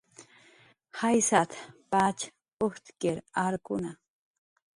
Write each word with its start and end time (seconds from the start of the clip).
"Jaysat"" 1.01 1.51
pach 1.91 2.21
ujtkir 2.69 3.17
arkuna" 3.45 3.91